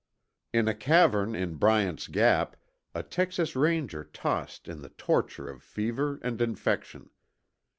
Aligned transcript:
In 0.51 0.67
a 0.67 0.73
cavern 0.73 1.35
in 1.35 1.57
Bryant's 1.57 2.07
Gap, 2.07 2.55
a 2.95 3.03
Texas 3.03 3.55
Ranger 3.55 4.03
tossed 4.03 4.67
in 4.67 4.81
the 4.81 4.89
torture 4.89 5.47
of 5.47 5.61
fever 5.61 6.17
and 6.23 6.41
infection. 6.41 7.11